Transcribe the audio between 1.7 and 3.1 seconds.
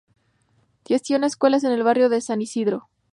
el barrio de San Ysidro.